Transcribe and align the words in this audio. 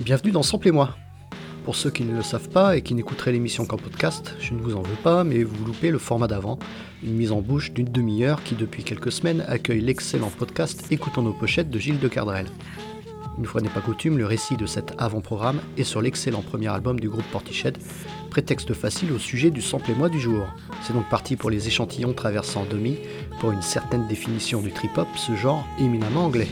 Bienvenue 0.00 0.32
dans 0.32 0.42
Samplez-moi. 0.42 0.96
Pour 1.64 1.76
ceux 1.76 1.90
qui 1.90 2.04
ne 2.04 2.16
le 2.16 2.22
savent 2.22 2.48
pas 2.48 2.76
et 2.76 2.82
qui 2.82 2.94
n'écouteraient 2.94 3.32
l'émission 3.32 3.66
qu'en 3.66 3.76
podcast, 3.76 4.34
je 4.40 4.54
ne 4.54 4.60
vous 4.60 4.74
en 4.74 4.82
veux 4.82 4.96
pas, 5.02 5.24
mais 5.24 5.44
vous 5.44 5.64
loupez 5.64 5.90
le 5.90 5.98
format 5.98 6.26
d'avant, 6.26 6.58
une 7.02 7.14
mise 7.14 7.32
en 7.32 7.42
bouche 7.42 7.72
d'une 7.72 7.88
demi-heure 7.88 8.42
qui 8.42 8.54
depuis 8.54 8.82
quelques 8.82 9.12
semaines 9.12 9.44
accueille 9.46 9.80
l'excellent 9.80 10.30
podcast 10.30 10.86
Écoutons 10.90 11.22
nos 11.22 11.34
pochettes 11.34 11.70
de 11.70 11.78
Gilles 11.78 12.00
de 12.00 12.08
Cardrel. 12.08 12.46
Une 13.38 13.44
fois 13.44 13.60
n'est 13.60 13.68
pas 13.68 13.80
coutume, 13.80 14.18
le 14.18 14.26
récit 14.26 14.56
de 14.56 14.66
cet 14.66 14.94
avant-programme 14.98 15.60
est 15.76 15.84
sur 15.84 16.02
l'excellent 16.02 16.42
premier 16.42 16.68
album 16.68 16.98
du 16.98 17.08
groupe 17.08 17.24
Portiched, 17.30 17.78
prétexte 18.30 18.72
facile 18.72 19.12
au 19.12 19.18
sujet 19.18 19.50
du 19.50 19.60
sample-moi 19.60 20.08
du 20.08 20.20
jour. 20.20 20.46
C'est 20.82 20.94
donc 20.94 21.08
parti 21.10 21.36
pour 21.36 21.50
les 21.50 21.66
échantillons 21.66 22.14
traversant 22.14 22.64
demi, 22.64 22.96
pour 23.40 23.50
une 23.50 23.62
certaine 23.62 24.06
définition 24.06 24.62
du 24.62 24.70
trip-hop, 24.70 25.08
ce 25.16 25.34
genre 25.34 25.66
éminemment 25.78 26.26
anglais. 26.26 26.48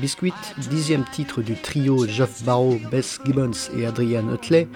Biscuit, 0.00 0.32
dixième 0.58 1.04
titre 1.04 1.42
du 1.42 1.54
trio 1.54 2.06
Jeff 2.06 2.42
Barrow, 2.44 2.78
Bess 2.90 3.18
Gibbons 3.24 3.70
et 3.76 3.86
Adrian 3.86 4.32
Utley, 4.32 4.68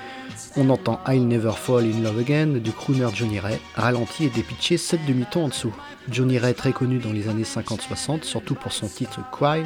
on 0.57 0.71
entend 0.71 1.01
I'll 1.07 1.27
Never 1.27 1.53
Fall 1.53 1.85
in 1.85 2.03
Love 2.03 2.19
Again 2.19 2.59
du 2.59 2.73
crooner 2.73 3.09
Johnny 3.15 3.39
Ray, 3.39 3.59
ralenti 3.75 4.25
et 4.27 4.31
dépitché 4.31 4.77
7 4.77 5.01
demi-tons 5.07 5.45
en 5.45 5.49
dessous. 5.49 5.75
Johnny 6.11 6.39
Ray, 6.39 6.55
très 6.55 6.73
connu 6.73 6.99
dans 6.99 7.13
les 7.13 7.29
années 7.29 7.45
50-60, 7.45 8.25
surtout 8.25 8.55
pour 8.55 8.73
son 8.73 8.89
titre 8.89 9.21
Cry, 9.33 9.63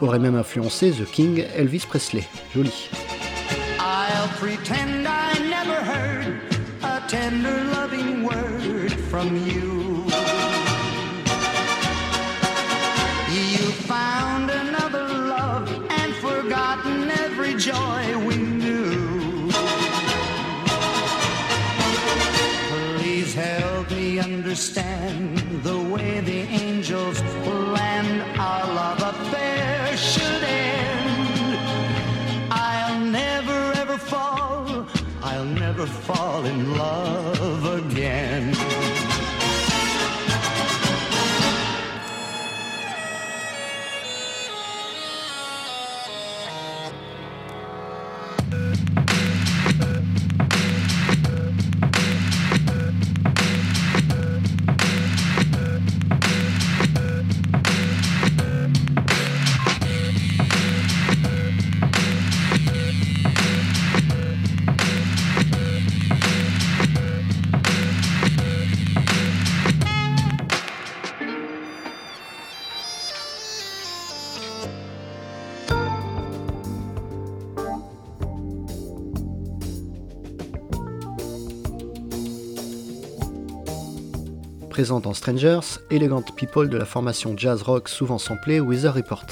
aurait 0.00 0.18
même 0.18 0.36
influencé 0.36 0.90
The 0.90 1.04
King 1.10 1.44
Elvis 1.56 1.84
Presley. 1.88 2.24
Joli. 2.54 2.90
Présente 84.80 85.04
dans 85.04 85.12
Strangers, 85.12 85.78
Elegant 85.90 86.22
People 86.22 86.70
de 86.70 86.78
la 86.78 86.86
formation 86.86 87.36
jazz 87.36 87.60
rock 87.60 87.86
souvent 87.86 88.16
samplée 88.16 88.60
Weather 88.60 88.94
Report. 88.94 89.26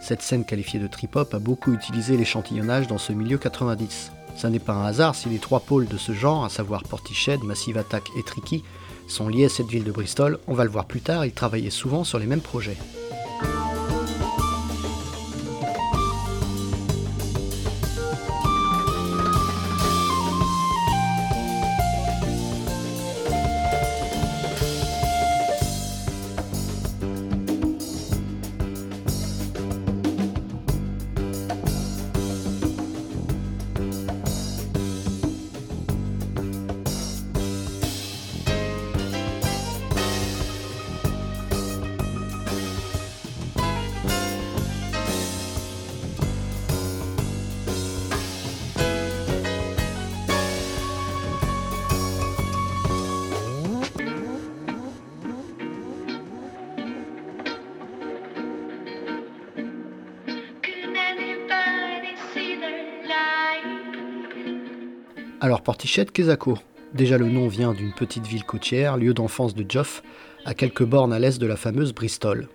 Cette 0.00 0.22
scène 0.22 0.46
qualifiée 0.46 0.80
de 0.80 0.86
trip-hop 0.86 1.34
a 1.34 1.38
beaucoup 1.38 1.74
utilisé 1.74 2.16
l'échantillonnage 2.16 2.86
dans 2.86 2.96
ce 2.96 3.12
milieu 3.12 3.36
90. 3.36 4.10
Ça 4.38 4.48
n'est 4.48 4.58
pas 4.58 4.72
un 4.72 4.86
hasard 4.86 5.16
si 5.16 5.28
les 5.28 5.38
trois 5.38 5.60
pôles 5.60 5.86
de 5.86 5.98
ce 5.98 6.12
genre, 6.12 6.46
à 6.46 6.48
savoir 6.48 6.82
Portiched, 6.84 7.44
Massive 7.44 7.76
Attack 7.76 8.04
et 8.18 8.22
Tricky, 8.22 8.64
sont 9.06 9.28
liés 9.28 9.44
à 9.44 9.50
cette 9.50 9.66
ville 9.66 9.84
de 9.84 9.92
Bristol, 9.92 10.38
on 10.46 10.54
va 10.54 10.64
le 10.64 10.70
voir 10.70 10.86
plus 10.86 11.02
tard, 11.02 11.26
ils 11.26 11.32
travaillaient 11.32 11.68
souvent 11.68 12.02
sur 12.02 12.18
les 12.18 12.24
mêmes 12.24 12.40
projets. 12.40 12.78
Alors 65.40 65.62
Portichet, 65.62 66.06
Quesaco. 66.06 66.58
Déjà 66.94 67.18
le 67.18 67.28
nom 67.28 67.48
vient 67.48 67.74
d'une 67.74 67.92
petite 67.92 68.26
ville 68.26 68.44
côtière, 68.44 68.96
lieu 68.96 69.12
d'enfance 69.12 69.54
de 69.54 69.64
Geoff, 69.68 70.02
à 70.44 70.54
quelques 70.54 70.84
bornes 70.84 71.12
à 71.12 71.18
l'est 71.18 71.40
de 71.40 71.46
la 71.46 71.56
fameuse 71.56 71.92
Bristol. 71.92 72.48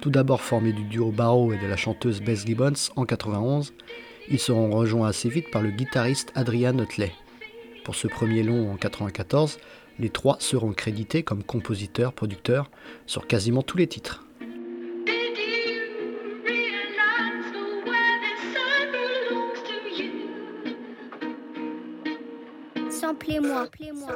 Tout 0.00 0.10
d'abord 0.10 0.42
formé 0.42 0.72
du 0.72 0.82
duo 0.84 1.12
Barrow 1.12 1.52
et 1.52 1.58
de 1.58 1.66
la 1.66 1.76
chanteuse 1.76 2.20
Bess 2.20 2.44
Gibbons 2.44 2.90
en 2.96 3.04
91, 3.04 3.72
ils 4.28 4.38
seront 4.38 4.70
rejoints 4.70 5.08
assez 5.08 5.28
vite 5.28 5.50
par 5.50 5.62
le 5.62 5.70
guitariste 5.70 6.32
Adrian 6.34 6.78
Utley. 6.78 7.12
Pour 7.84 7.94
ce 7.94 8.08
premier 8.08 8.42
long 8.42 8.72
en 8.72 8.76
94, 8.76 9.58
les 9.98 10.10
trois 10.10 10.36
seront 10.40 10.72
crédités 10.72 11.22
comme 11.22 11.42
compositeurs, 11.42 12.12
producteurs 12.12 12.70
sur 13.06 13.26
quasiment 13.26 13.62
tous 13.62 13.78
les 13.78 13.86
titres. 13.86 14.25
Samplez-moi, 23.26 23.66
moi 23.92 23.92
moi 23.92 24.14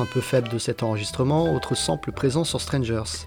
un 0.00 0.06
peu 0.06 0.20
faible 0.20 0.48
de 0.48 0.58
cet 0.58 0.82
enregistrement, 0.82 1.54
autre 1.54 1.74
sample 1.74 2.12
présent 2.12 2.44
sur 2.44 2.60
Strangers. 2.60 3.26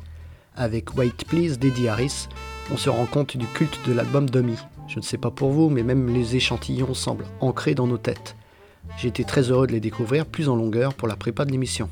Avec 0.56 0.96
Wait 0.96 1.26
Please 1.28 1.58
d'Eddie 1.58 1.88
Harris, 1.88 2.28
on 2.72 2.78
se 2.78 2.90
rend 2.90 3.06
compte 3.06 3.38
du 3.38 3.46
culte 3.46 3.80
de 3.88 3.94
l'album 3.94 4.30
Dummy. 4.30 4.58
Je 4.88 4.98
ne 4.98 5.04
sais 5.04 5.18
pas 5.18 5.32
pour 5.32 5.52
vous, 5.52 5.70
mais 5.70 5.84
même 5.84 6.14
les 6.14 6.36
échantillons 6.36 6.94
semblent 6.94 7.28
ancrés 7.40 7.76
dans 7.76 7.88
nos 7.88 7.98
têtes. 7.98 8.36
J'ai 8.98 9.10
été 9.10 9.24
très 9.24 9.52
heureux 9.52 9.68
de 9.68 9.74
les 9.74 9.80
découvrir 9.80 10.26
plus 10.26 10.50
en 10.50 10.56
longueur 10.56 10.94
pour 10.94 11.08
la 11.08 11.16
prépa 11.16 11.46
de 11.46 11.52
l'émission. 11.52 11.90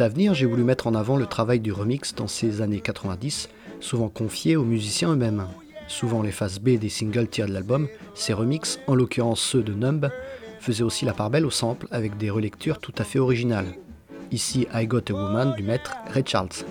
À 0.00 0.08
venir, 0.08 0.34
j'ai 0.34 0.46
voulu 0.46 0.64
mettre 0.64 0.86
en 0.86 0.94
avant 0.94 1.16
le 1.16 1.26
travail 1.26 1.60
du 1.60 1.72
remix 1.72 2.14
dans 2.14 2.26
ces 2.26 2.60
années 2.62 2.80
90, 2.80 3.48
souvent 3.80 4.08
confié 4.08 4.56
aux 4.56 4.64
musiciens 4.64 5.12
eux-mêmes. 5.12 5.46
Souvent 5.86 6.22
les 6.22 6.32
phases 6.32 6.58
B 6.58 6.70
des 6.78 6.88
singles 6.88 7.28
tirés 7.28 7.48
de 7.48 7.54
l'album, 7.54 7.88
ces 8.14 8.32
remixes, 8.32 8.80
en 8.86 8.94
l'occurrence 8.94 9.40
ceux 9.40 9.62
de 9.62 9.74
Numb, 9.74 10.10
faisaient 10.60 10.82
aussi 10.82 11.04
la 11.04 11.12
part 11.12 11.30
belle 11.30 11.46
au 11.46 11.50
sample 11.50 11.86
avec 11.90 12.16
des 12.16 12.30
relectures 12.30 12.78
tout 12.78 12.94
à 12.98 13.04
fait 13.04 13.18
originales. 13.18 13.74
Ici 14.32 14.66
I 14.74 14.86
Got 14.86 15.10
a 15.10 15.12
Woman 15.12 15.54
du 15.56 15.62
maître 15.62 15.94
Ray 16.08 16.24
Charles. 16.26 16.64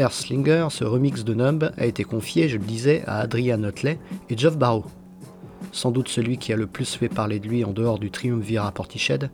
Earthslinger, 0.00 0.68
ce 0.70 0.84
remix 0.84 1.24
de 1.24 1.34
Numb 1.34 1.70
a 1.76 1.86
été 1.86 2.04
confié, 2.04 2.48
je 2.48 2.56
le 2.56 2.64
disais, 2.64 3.02
à 3.06 3.20
Adrian 3.20 3.62
Utley 3.62 3.98
et 4.28 4.36
Geoff 4.36 4.56
Barrow. 4.56 4.84
Sans 5.72 5.90
doute 5.90 6.08
celui 6.08 6.38
qui 6.38 6.52
a 6.52 6.56
le 6.56 6.66
plus 6.66 6.94
fait 6.94 7.08
parler 7.08 7.38
de 7.38 7.46
lui 7.46 7.64
en 7.64 7.72
dehors 7.72 7.98
du 7.98 8.10
Triumvirat 8.10 8.72
Portiched, 8.72 9.30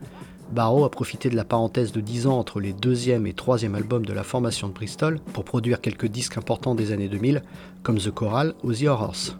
Barrow 0.52 0.84
a 0.84 0.90
profité 0.90 1.28
de 1.28 1.36
la 1.36 1.44
parenthèse 1.44 1.92
de 1.92 2.00
10 2.00 2.26
ans 2.26 2.38
entre 2.38 2.60
les 2.60 2.72
deuxième 2.72 3.26
et 3.26 3.32
troisième 3.32 3.74
albums 3.74 4.06
de 4.06 4.12
la 4.12 4.22
formation 4.22 4.68
de 4.68 4.72
Bristol 4.72 5.20
pour 5.32 5.44
produire 5.44 5.80
quelques 5.80 6.06
disques 6.06 6.36
importants 6.36 6.74
des 6.74 6.92
années 6.92 7.08
2000, 7.08 7.42
comme 7.82 7.98
The 7.98 8.10
Choral 8.10 8.54
ou 8.62 8.72
The 8.72 8.84
Horrors. 8.84 9.36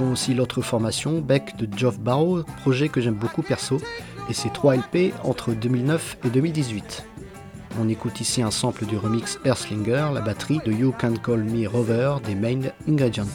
Aussi 0.00 0.34
l'autre 0.34 0.62
formation, 0.62 1.20
Beck 1.20 1.56
de 1.56 1.68
Geoff 1.76 2.00
Barrow, 2.00 2.42
projet 2.62 2.88
que 2.88 3.00
j'aime 3.00 3.14
beaucoup 3.14 3.42
perso, 3.42 3.80
et 4.28 4.32
ses 4.32 4.50
3 4.50 4.76
LP 4.76 5.12
entre 5.24 5.52
2009 5.52 6.18
et 6.24 6.30
2018. 6.30 7.04
On 7.80 7.88
écoute 7.88 8.20
ici 8.20 8.42
un 8.42 8.50
sample 8.50 8.86
du 8.86 8.96
remix 8.96 9.38
Earthlinger, 9.44 10.08
la 10.12 10.20
batterie 10.20 10.60
de 10.64 10.72
You 10.72 10.94
Can 10.98 11.14
Call 11.22 11.44
Me 11.44 11.68
Rover 11.68 12.16
des 12.24 12.34
Main 12.34 12.70
Ingredient. 12.88 13.28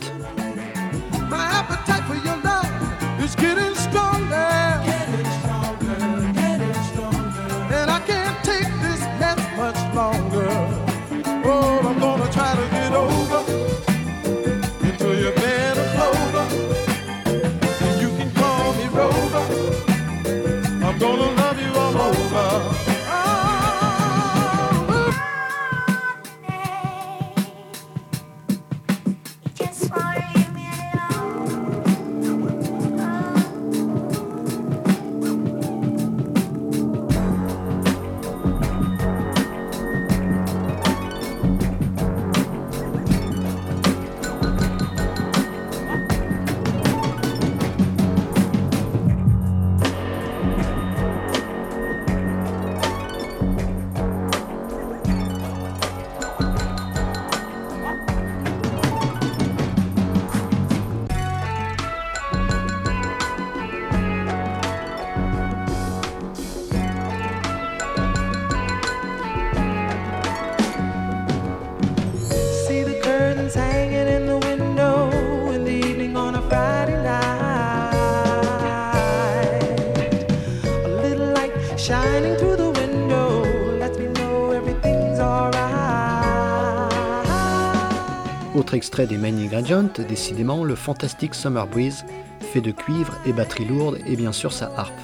Extrait 88.76 89.08
des 89.08 89.18
Main 89.18 89.38
Ingredient, 89.38 89.88
décidément 90.06 90.66
le 90.66 90.76
fantastique 90.76 91.34
Summer 91.34 91.66
Breeze, 91.66 92.04
fait 92.42 92.60
de 92.60 92.72
cuivre 92.72 93.18
et 93.26 93.32
batterie 93.32 93.64
lourde 93.64 94.00
et 94.06 94.18
bien 94.18 94.34
sûr 94.34 94.52
sa 94.52 94.70
harpe. 94.76 95.00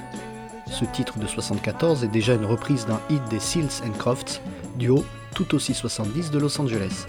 Ce 0.68 0.84
titre 0.84 1.20
de 1.20 1.26
74 1.26 2.04
est 2.04 2.10
déjà 2.10 2.34
une 2.34 2.46
reprise 2.46 2.86
d'un 2.86 3.00
hit 3.10 3.24
des 3.30 3.40
Seals 3.40 3.82
and 3.88 3.98
Crofts, 3.98 4.42
duo 4.76 5.06
tout 5.36 5.56
aussi 5.56 5.74
70 5.74 6.32
de 6.32 6.40
Los 6.40 6.60
Angeles. 6.60 7.06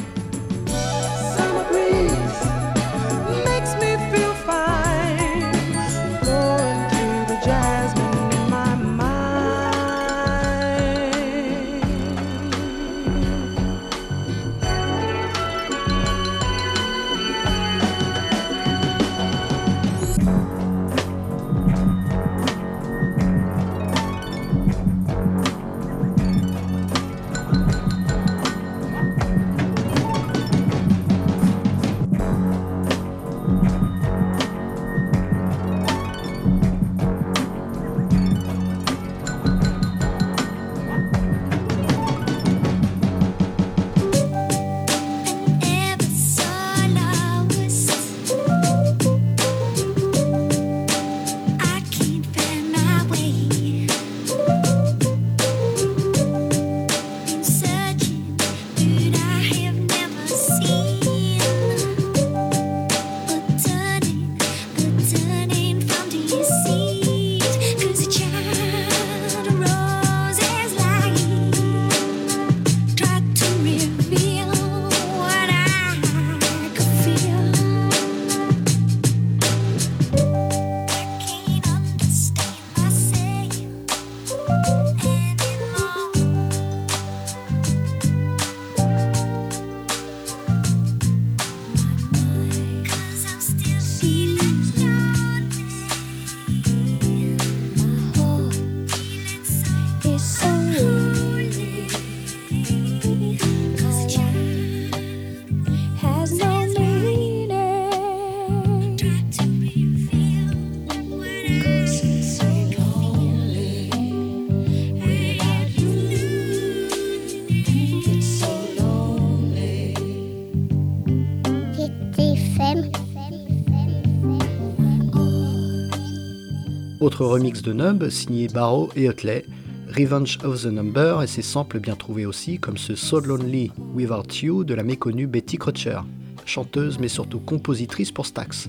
Remix 127.20 127.62
de 127.62 127.72
Nub 127.72 128.08
signé 128.08 128.48
Barrow 128.48 128.90
et 128.96 129.06
Utley, 129.06 129.44
Revenge 129.88 130.38
of 130.44 130.62
the 130.62 130.66
Number 130.66 131.22
et 131.22 131.26
ses 131.26 131.42
samples 131.42 131.78
bien 131.78 131.94
trouvés 131.94 132.26
aussi, 132.26 132.58
comme 132.58 132.78
ce 132.78 132.94
So 132.94 133.20
Lonely 133.20 133.70
Without 133.94 134.42
You 134.42 134.64
de 134.64 134.74
la 134.74 134.82
méconnue 134.82 135.26
Betty 135.26 135.58
Crocher, 135.58 135.98
chanteuse 136.44 136.98
mais 136.98 137.08
surtout 137.08 137.40
compositrice 137.40 138.10
pour 138.10 138.26
Stax, 138.26 138.68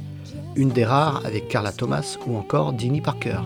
une 0.55 0.69
des 0.69 0.85
rares 0.85 1.25
avec 1.25 1.47
Carla 1.47 1.71
Thomas 1.71 2.17
ou 2.27 2.35
encore 2.35 2.73
Dinny 2.73 3.01
Parker. 3.01 3.39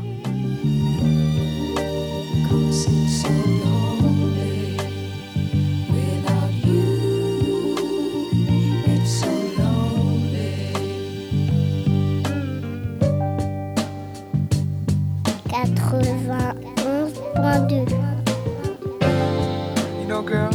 know, 20.22 20.28
girl, 20.28 20.54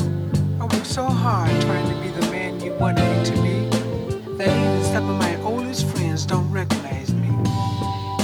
I 0.60 0.64
worked 0.64 0.86
so 0.86 1.04
hard 1.04 1.48
trying 1.62 1.88
to 1.88 2.00
be 2.02 2.08
the 2.08 2.32
man 2.32 2.60
you 2.60 2.72
wanted 2.74 3.04
me 3.16 3.24
to 3.24 3.32
be 3.42 4.34
that 4.36 4.48
even 4.48 4.84
some 4.92 5.08
of 5.08 5.16
my 5.18 5.36
oldest 5.42 5.86
friends 5.86 6.26
don't 6.26 6.50
recognize 6.50 7.14
me. 7.14 7.28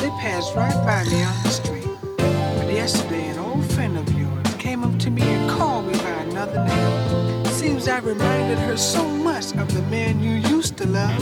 They 0.01 0.11
passed 0.19 0.57
right 0.57 0.75
by 0.85 1.05
me 1.05 1.23
on 1.23 1.43
the 1.45 1.51
street. 1.51 1.89
But 2.17 2.73
yesterday, 2.73 3.29
an 3.29 3.39
old 3.39 3.65
friend 3.73 3.97
of 3.97 4.13
yours 4.19 4.55
came 4.57 4.83
up 4.83 4.99
to 4.99 5.11
me 5.11 5.23
and 5.23 5.49
called 5.51 5.87
me 5.87 5.93
by 5.99 6.17
another 6.29 6.65
name. 6.65 7.45
Seems 7.47 7.87
I 7.87 7.99
reminded 8.01 8.59
her 8.59 8.77
so 8.77 9.07
much 9.07 9.53
of 9.53 9.73
the 9.73 9.83
man 9.83 10.21
you 10.21 10.33
used 10.57 10.77
to 10.79 10.87
love. 10.89 11.19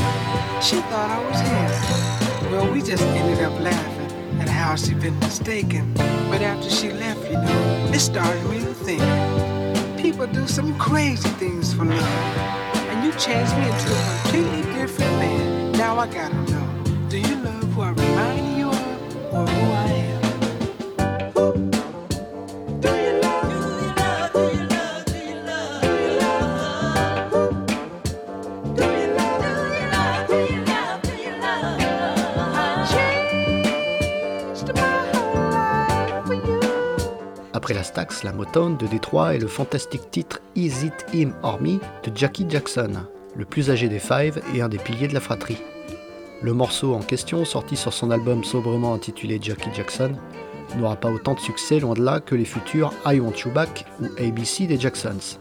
She 0.62 0.76
thought 0.88 1.11
I 1.11 1.20
was 1.28 1.40
him. 1.40 2.52
Well, 2.52 2.73
we 2.73 2.80
just 2.80 3.02
ended 3.02 3.44
up 3.44 3.58
laughing 3.61 4.40
at 4.40 4.49
how 4.49 4.76
she'd 4.76 5.00
been 5.00 5.18
mistaken. 5.18 5.92
But 6.30 6.40
after 6.40 6.70
she 6.70 6.90
left, 6.90 7.23
you 7.25 7.35
know, 7.35 7.90
it 7.92 8.00
started 8.00 8.44
me 8.49 8.61
to 8.61 8.73
think. 8.73 9.56
People 10.16 10.32
do 10.32 10.49
some 10.49 10.78
crazy 10.78 11.28
things 11.37 11.75
for 11.75 11.85
love. 11.85 12.00
And 12.88 13.04
you 13.04 13.12
changed 13.20 13.52
me 13.58 13.68
into 13.68 13.92
a 13.92 14.20
completely 14.23 14.62
different 14.73 15.12
man. 15.18 15.73
Now 15.73 15.99
I 15.99 16.06
gotta 16.06 16.35
know, 16.50 16.68
do 17.11 17.18
you 17.18 17.37
love 17.44 17.70
who 17.75 17.82
I 17.82 17.90
remind 17.90 18.56
you 18.56 18.68
of 18.70 19.35
or 19.35 19.46
who 19.46 19.73
I 19.73 19.86
Après 37.66 37.74
la 37.74 37.83
Stax, 37.83 38.22
la 38.22 38.33
Motown 38.33 38.76
de 38.76 38.87
Détroit 38.87 39.35
et 39.35 39.40
le 39.40 39.48
fantastique 39.48 40.09
titre 40.12 40.40
Is 40.55 40.87
It 40.87 41.05
Him 41.12 41.35
or 41.42 41.61
Me 41.61 41.81
de 42.05 42.12
Jackie 42.16 42.46
Jackson, 42.48 42.92
le 43.35 43.44
plus 43.44 43.70
âgé 43.70 43.88
des 43.88 43.98
Five 43.98 44.40
et 44.55 44.62
un 44.62 44.68
des 44.68 44.79
piliers 44.79 45.09
de 45.09 45.14
la 45.14 45.18
fratrie. 45.18 45.61
Le 46.42 46.52
morceau 46.52 46.94
en 46.94 47.00
question, 47.00 47.44
sorti 47.44 47.74
sur 47.74 47.92
son 47.92 48.12
album 48.12 48.44
sobrement 48.44 48.94
intitulé 48.94 49.40
Jackie 49.42 49.70
Jackson, 49.74 50.12
n'aura 50.76 50.94
pas 50.94 51.11
autant 51.11 51.35
de 51.35 51.40
succès 51.40 51.81
loin 51.81 51.94
de 51.94 52.05
là 52.05 52.20
que 52.20 52.37
les 52.37 52.44
futurs 52.44 52.92
I 53.05 53.18
Want 53.18 53.35
You 53.44 53.50
Back 53.50 53.85
ou 54.00 54.05
ABC 54.16 54.68
des 54.68 54.79
Jacksons. 54.79 55.40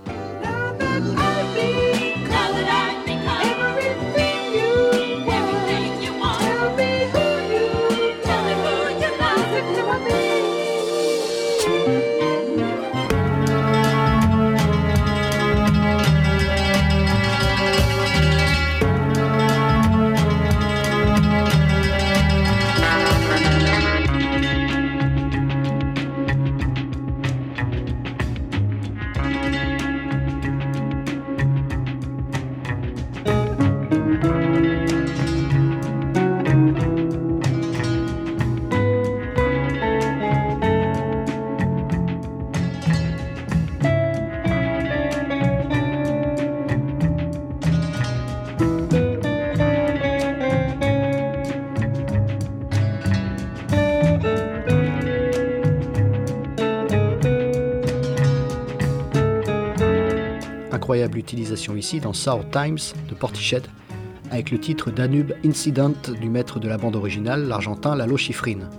Utilisation 61.25 61.75
ici 61.75 61.99
dans 61.99 62.13
Sour 62.13 62.47
Times 62.51 62.77
de 63.09 63.15
Portiched, 63.15 63.63
avec 64.29 64.51
le 64.51 64.59
titre 64.59 64.91
Danube 64.91 65.33
Incident 65.43 65.93
du 66.21 66.29
maître 66.29 66.59
de 66.59 66.67
la 66.67 66.77
bande 66.77 66.95
originale, 66.95 67.47
l'argentin 67.47 67.95
Lalo 67.95 68.15
Schifrin. 68.15 68.69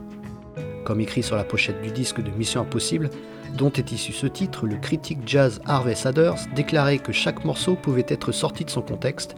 Comme 0.84 1.00
écrit 1.00 1.24
sur 1.24 1.34
la 1.34 1.42
pochette 1.42 1.82
du 1.82 1.90
disque 1.90 2.22
de 2.22 2.30
Mission 2.30 2.60
Impossible, 2.60 3.10
dont 3.58 3.72
est 3.72 3.90
issu 3.90 4.12
ce 4.12 4.28
titre, 4.28 4.68
le 4.68 4.76
critique 4.76 5.18
jazz 5.26 5.60
Harvey 5.66 5.96
Saders 5.96 6.36
déclarait 6.54 6.98
que 6.98 7.10
chaque 7.10 7.44
morceau 7.44 7.74
pouvait 7.74 8.06
être 8.06 8.30
sorti 8.30 8.64
de 8.64 8.70
son 8.70 8.82
contexte 8.82 9.34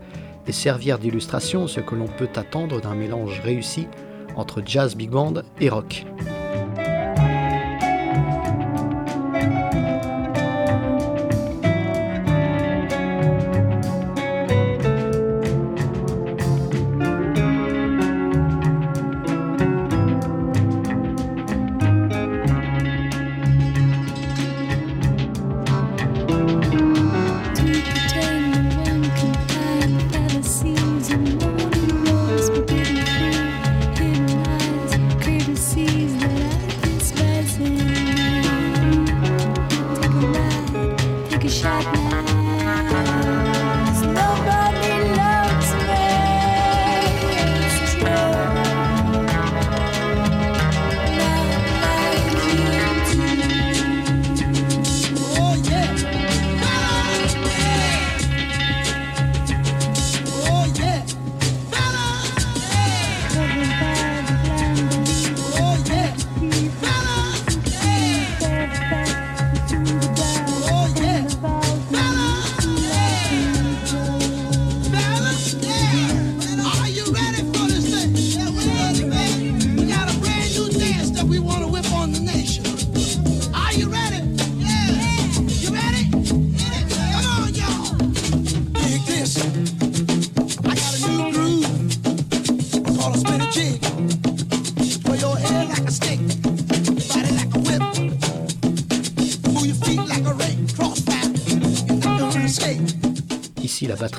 et 0.47 0.53
servir 0.53 0.99
d'illustration 0.99 1.66
ce 1.66 1.81
que 1.81 1.94
l'on 1.94 2.09
peut 2.09 2.29
attendre 2.37 2.79
d'un 2.79 2.94
mélange 2.94 3.40
réussi 3.40 3.88
entre 4.37 4.62
jazz 4.64 4.97
big 4.97 5.09
band 5.09 5.35
et 5.61 5.71
rock. 5.71 6.05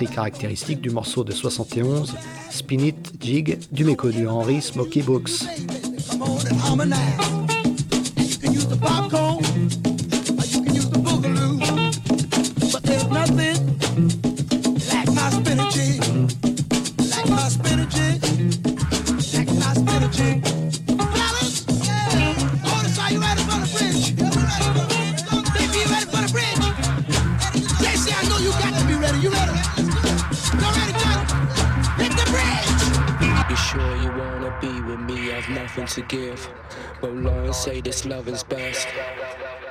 Caractéristique 0.08 0.82
du 0.82 0.90
morceau 0.90 1.24
de 1.24 1.32
71, 1.32 2.16
Spin 2.50 2.80
It 2.80 3.14
Jig 3.20 3.60
du 3.72 3.86
méconnu 3.86 4.28
Henry 4.28 4.62
Smoky 4.62 5.02
Books. 5.02 5.46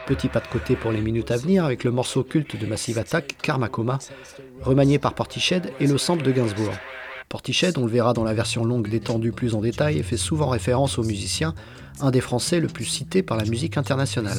Petit 0.06 0.28
pas 0.28 0.40
de 0.40 0.46
côté 0.46 0.74
pour 0.76 0.90
les 0.90 1.00
minutes 1.00 1.30
à 1.30 1.36
venir 1.36 1.64
avec 1.64 1.84
le 1.84 1.90
morceau 1.90 2.22
culte 2.22 2.56
de 2.56 2.66
Massive 2.66 2.98
Attack, 2.98 3.36
Karma 3.42 3.68
Coma, 3.68 3.98
remanié 4.62 4.98
par 4.98 5.14
Portiched 5.14 5.72
et 5.80 5.86
le 5.86 5.98
sample 5.98 6.22
de 6.22 6.32
Gainsbourg. 6.32 6.72
Portiched, 7.28 7.76
on 7.76 7.84
le 7.84 7.90
verra 7.90 8.14
dans 8.14 8.24
la 8.24 8.32
version 8.32 8.64
longue 8.64 8.88
détendue 8.88 9.32
plus 9.32 9.54
en 9.54 9.60
détail, 9.60 10.02
fait 10.02 10.16
souvent 10.16 10.48
référence 10.48 10.98
au 10.98 11.02
musicien, 11.02 11.54
un 12.00 12.10
des 12.10 12.22
Français 12.22 12.58
le 12.58 12.68
plus 12.68 12.86
cité 12.86 13.22
par 13.22 13.36
la 13.36 13.44
musique 13.44 13.76
internationale. 13.76 14.38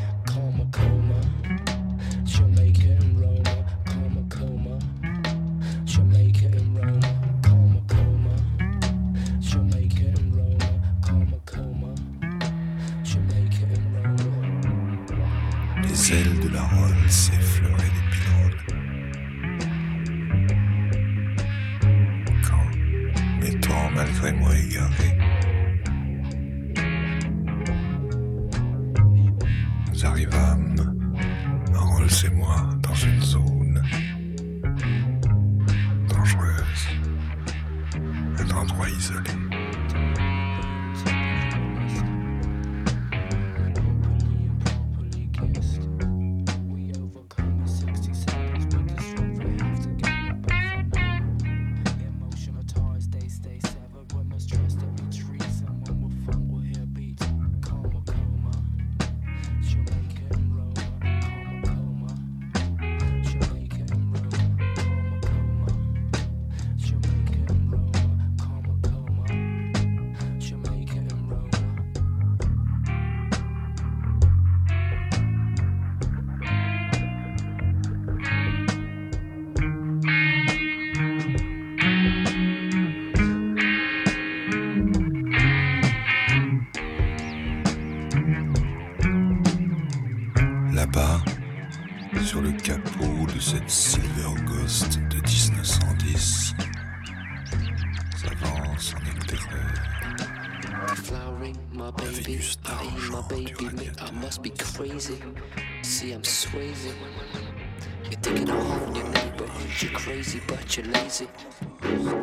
you're 109.81 109.91
crazy, 109.93 110.39
but 110.47 110.77
you're 110.77 110.85
lazy. 110.87 111.27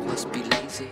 Must 0.05 0.31
be 0.31 0.43
lazy. 0.43 0.87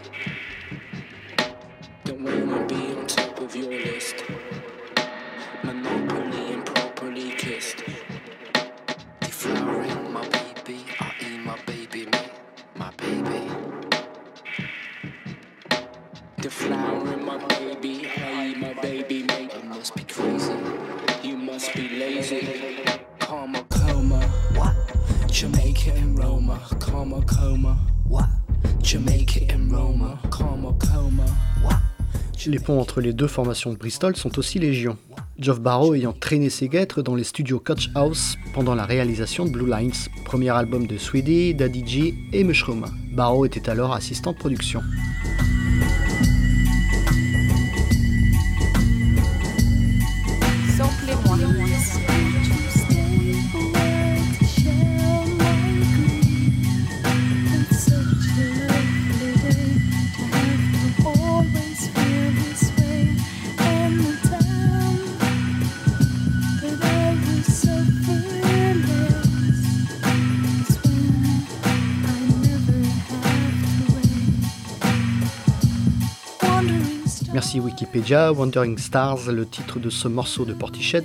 Les 32.47 32.60
ponts 32.60 32.79
entre 32.79 33.01
les 33.01 33.12
deux 33.12 33.27
formations 33.27 33.73
de 33.73 33.77
Bristol 33.77 34.15
sont 34.15 34.39
aussi 34.39 34.57
légion. 34.57 34.97
Geoff 35.38 35.60
Barrow 35.60 35.93
ayant 35.95 36.13
traîné 36.13 36.49
ses 36.49 36.69
guêtres 36.69 37.01
dans 37.01 37.13
les 37.13 37.25
studios 37.25 37.60
Coach 37.60 37.89
House 37.93 38.38
pendant 38.53 38.73
la 38.73 38.86
réalisation 38.86 39.43
de 39.43 39.51
Blue 39.51 39.69
Lines, 39.69 39.91
premier 40.23 40.49
album 40.51 40.88
de 40.88 40.97
Sweetie, 40.97 41.53
Daddy 41.53 41.86
G 41.86 42.13
et 42.31 42.45
Mushroom. 42.45 42.86
Barrow 43.12 43.45
était 43.45 43.69
alors 43.69 43.91
assistant 43.91 44.31
de 44.31 44.38
production. 44.38 44.81
Merci 77.38 77.60
Wikipédia, 77.60 78.34
Wandering 78.34 78.80
Stars, 78.80 79.32
le 79.32 79.45
titre 79.45 79.78
de 79.78 79.91
ce 79.91 80.08
morceau 80.08 80.43
de 80.43 80.54
Portiched, 80.54 81.04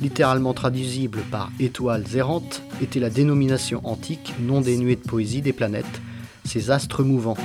littéralement 0.00 0.54
traduisible 0.54 1.22
par 1.28 1.50
étoiles 1.58 2.04
errantes, 2.14 2.62
était 2.80 3.00
la 3.00 3.10
dénomination 3.10 3.80
antique 3.82 4.32
non 4.38 4.60
dénuée 4.60 4.94
de 4.94 5.00
poésie 5.00 5.42
des 5.42 5.52
planètes, 5.52 6.00
ces 6.44 6.70
astres 6.70 7.02
mouvants. 7.02 7.36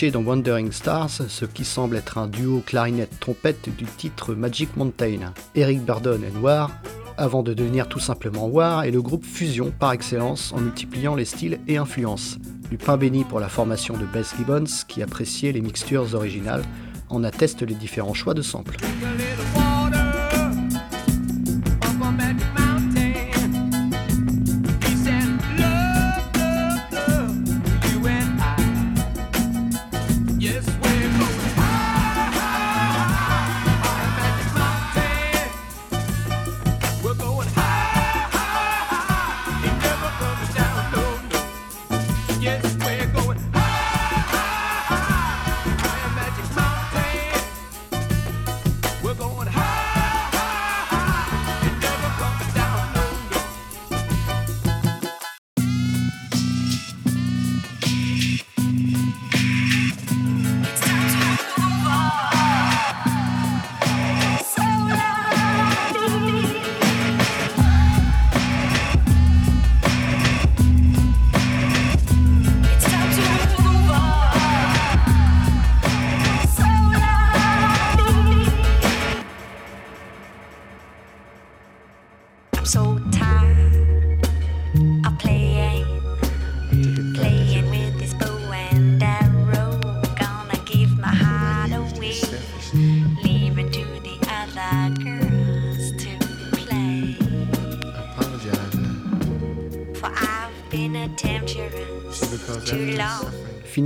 Dans 0.00 0.22
Wandering 0.22 0.70
Stars, 0.70 1.10
ce 1.10 1.44
qui 1.44 1.64
semble 1.64 1.96
être 1.96 2.18
un 2.18 2.28
duo 2.28 2.62
clarinette-trompette 2.64 3.68
du 3.76 3.84
titre 3.84 4.32
Magic 4.32 4.76
Mountain. 4.76 5.32
Eric 5.56 5.84
Burdon 5.84 6.20
et 6.22 6.38
War, 6.38 6.70
avant 7.16 7.42
de 7.42 7.52
devenir 7.52 7.88
tout 7.88 7.98
simplement 7.98 8.46
War, 8.46 8.84
est 8.84 8.92
le 8.92 9.02
groupe 9.02 9.24
fusion 9.24 9.72
par 9.76 9.90
excellence 9.90 10.52
en 10.52 10.60
multipliant 10.60 11.16
les 11.16 11.24
styles 11.24 11.58
et 11.66 11.78
influences. 11.78 12.38
Du 12.70 12.78
pain 12.78 12.96
béni 12.96 13.24
pour 13.24 13.40
la 13.40 13.48
formation 13.48 13.96
de 13.96 14.06
Bess 14.06 14.34
Gibbons, 14.38 14.84
qui 14.86 15.02
appréciait 15.02 15.50
les 15.50 15.60
mixtures 15.60 16.14
originales, 16.14 16.62
en 17.08 17.24
atteste 17.24 17.62
les 17.62 17.74
différents 17.74 18.14
choix 18.14 18.34
de 18.34 18.42
samples. 18.42 18.76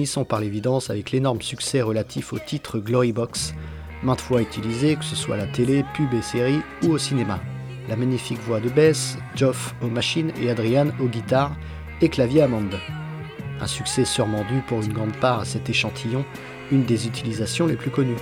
Finissons 0.03 0.25
par 0.25 0.41
l'évidence 0.41 0.91
avec 0.91 1.13
l'énorme 1.13 1.41
succès 1.41 1.81
relatif 1.81 2.33
au 2.33 2.39
titre 2.41 2.81
Glory 2.81 3.13
Box, 3.13 3.55
maintes 4.03 4.21
fois 4.21 4.43
utilisé 4.43 4.97
que 4.97 5.05
ce 5.05 5.15
soit 5.15 5.37
à 5.37 5.39
la 5.39 5.47
télé, 5.47 5.85
pub 5.95 6.13
et 6.13 6.23
série 6.23 6.59
ou 6.83 6.89
au 6.89 6.99
cinéma. 6.99 7.39
La 7.89 7.95
magnifique 7.95 8.41
voix 8.41 8.59
de 8.59 8.69
Bess, 8.69 9.17
Geoff 9.37 9.77
aux 9.81 9.87
machines 9.87 10.33
et 10.43 10.51
Adrian 10.51 10.89
aux 10.99 11.07
guitares 11.07 11.55
et 12.01 12.09
clavier 12.09 12.43
Amande. 12.43 12.81
Un 13.61 13.69
succès 13.69 14.05
sûrement 14.05 14.43
dû 14.51 14.61
pour 14.67 14.83
une 14.83 14.93
grande 14.93 15.17
part 15.19 15.39
à 15.39 15.45
cet 15.45 15.71
échantillon, 15.71 16.25
une 16.73 16.83
des 16.83 17.07
utilisations 17.07 17.69
les 17.69 17.77
plus 17.77 17.93
connues. 17.93 18.17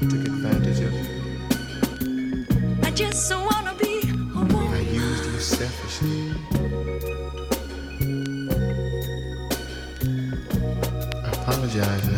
I 0.00 0.06
took 0.06 0.24
advantage 0.24 0.80
of 0.82 0.92
you. 0.92 2.46
I 2.84 2.92
just 2.92 3.32
wanna 3.34 3.74
be 3.74 4.02
a 4.06 4.38
I 4.38 4.54
woman. 4.54 4.94
used 4.94 5.24
you 5.24 5.40
selfishly. 5.40 6.57
Apologize. 11.78 12.08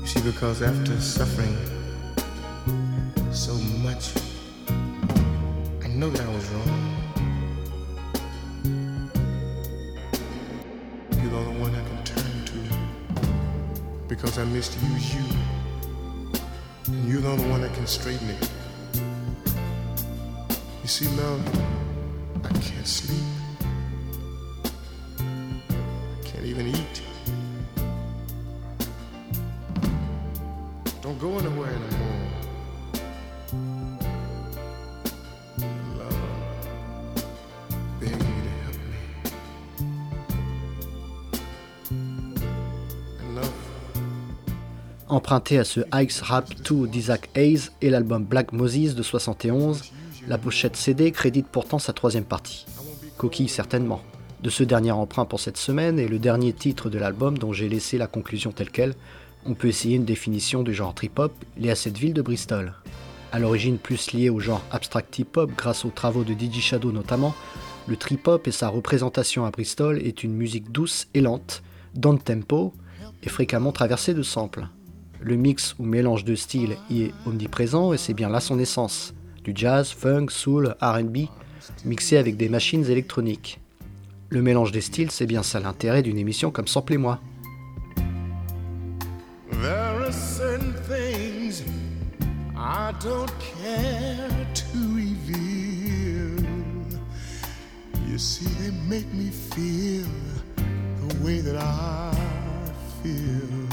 You 0.00 0.06
see, 0.06 0.20
because 0.22 0.62
after 0.62 1.00
suffering 1.00 1.56
so 3.30 3.54
much, 3.82 4.12
I 5.82 5.88
know 5.88 6.10
that 6.10 6.20
I 6.20 6.34
was 6.34 6.48
wrong. 6.50 6.96
You're 11.20 11.30
the 11.30 11.36
only 11.36 11.60
one 11.60 11.74
I 11.74 11.82
can 11.88 12.04
turn 12.04 12.44
to 12.46 12.58
because 14.08 14.38
I 14.38 14.44
misused 14.44 15.14
you. 15.14 15.24
And 16.88 17.08
you're 17.08 17.20
the 17.20 17.28
only 17.28 17.48
one 17.48 17.60
that 17.62 17.72
can 17.74 17.86
straighten 17.86 18.28
it. 18.30 18.50
You 20.82 20.88
see, 20.88 21.06
love, 21.16 21.40
I 22.44 22.48
can't 22.48 22.86
sleep. 22.86 23.41
Emprunté 45.12 45.58
à 45.58 45.64
ce 45.64 45.80
Ice 45.96 46.22
Rap 46.22 46.54
2 46.66 46.88
d'Isaac 46.88 47.28
Hayes 47.34 47.68
et 47.82 47.90
l'album 47.90 48.24
Black 48.24 48.50
Moses 48.52 48.94
de 48.94 49.02
71, 49.02 49.82
la 50.26 50.38
pochette 50.38 50.74
CD 50.74 51.12
crédite 51.12 51.48
pourtant 51.48 51.78
sa 51.78 51.92
troisième 51.92 52.24
partie. 52.24 52.64
Coquille 53.18 53.50
certainement. 53.50 54.00
De 54.42 54.48
ce 54.48 54.64
dernier 54.64 54.92
emprunt 54.92 55.26
pour 55.26 55.38
cette 55.38 55.58
semaine 55.58 55.98
et 55.98 56.08
le 56.08 56.18
dernier 56.18 56.54
titre 56.54 56.88
de 56.88 56.98
l'album 56.98 57.36
dont 57.36 57.52
j'ai 57.52 57.68
laissé 57.68 57.98
la 57.98 58.06
conclusion 58.06 58.52
telle 58.52 58.70
quelle, 58.70 58.94
on 59.44 59.52
peut 59.52 59.68
essayer 59.68 59.96
une 59.96 60.06
définition 60.06 60.62
du 60.62 60.72
genre 60.72 60.94
trip-hop 60.94 61.34
lié 61.58 61.72
à 61.72 61.76
cette 61.76 61.98
ville 61.98 62.14
de 62.14 62.22
Bristol. 62.22 62.72
À 63.32 63.38
l'origine 63.38 63.76
plus 63.76 64.14
lié 64.14 64.30
au 64.30 64.40
genre 64.40 64.62
abstract 64.70 65.18
hip-hop 65.18 65.50
grâce 65.54 65.84
aux 65.84 65.90
travaux 65.90 66.24
de 66.24 66.32
DJ 66.32 66.60
Shadow 66.60 66.90
notamment, 66.90 67.34
le 67.86 67.98
trip-hop 67.98 68.48
et 68.48 68.50
sa 68.50 68.70
représentation 68.70 69.44
à 69.44 69.50
Bristol 69.50 69.98
est 69.98 70.24
une 70.24 70.32
musique 70.32 70.72
douce 70.72 71.08
et 71.12 71.20
lente, 71.20 71.62
down 71.94 72.18
tempo 72.18 72.72
et 73.22 73.28
fréquemment 73.28 73.72
traversée 73.72 74.14
de 74.14 74.22
samples. 74.22 74.66
Le 75.24 75.36
mix 75.36 75.76
ou 75.78 75.84
mélange 75.84 76.24
de 76.24 76.34
styles 76.34 76.76
y 76.90 77.02
est 77.02 77.12
omniprésent 77.26 77.92
et 77.92 77.96
c'est 77.96 78.12
bien 78.12 78.28
là 78.28 78.40
son 78.40 78.58
essence. 78.58 79.14
Du 79.44 79.52
jazz, 79.54 79.90
funk, 79.90 80.26
soul, 80.30 80.74
RB, 80.80 81.28
mixé 81.84 82.16
avec 82.16 82.36
des 82.36 82.48
machines 82.48 82.84
électroniques. 82.90 83.60
Le 84.30 84.42
mélange 84.42 84.72
des 84.72 84.80
styles, 84.80 85.12
c'est 85.12 85.26
bien 85.26 85.44
ça 85.44 85.60
l'intérêt 85.60 86.02
d'une 86.02 86.18
émission 86.18 86.50
comme 86.50 86.66
Samplez-moi. 86.66 87.20
There 89.50 89.68
are 89.68 90.10
things 90.88 91.62
I 92.56 92.92
don't 93.00 93.30
care 93.62 94.46
to 94.54 94.78
reveal. 94.94 96.44
You 98.08 98.18
see, 98.18 98.46
they 98.60 98.70
make 98.88 99.06
me 99.14 99.30
feel 99.30 100.06
the 101.06 101.24
way 101.24 101.40
that 101.40 101.56
I 101.56 102.12
feel. 103.02 103.71